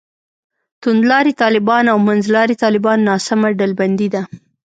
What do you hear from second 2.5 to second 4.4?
طالبان ناسمه ډلبندي ده.